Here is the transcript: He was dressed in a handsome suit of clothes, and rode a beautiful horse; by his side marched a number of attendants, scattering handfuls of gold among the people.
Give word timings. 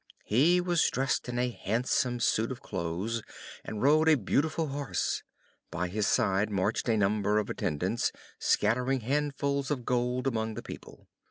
He 0.25 0.59
was 0.59 0.89
dressed 0.89 1.29
in 1.29 1.37
a 1.37 1.51
handsome 1.51 2.19
suit 2.19 2.51
of 2.51 2.59
clothes, 2.63 3.21
and 3.63 3.83
rode 3.83 4.09
a 4.09 4.15
beautiful 4.17 4.69
horse; 4.69 5.21
by 5.69 5.89
his 5.89 6.07
side 6.07 6.49
marched 6.49 6.89
a 6.89 6.97
number 6.97 7.37
of 7.37 7.51
attendants, 7.51 8.11
scattering 8.39 9.01
handfuls 9.01 9.69
of 9.69 9.85
gold 9.85 10.25
among 10.25 10.55
the 10.55 10.63
people. 10.63 11.07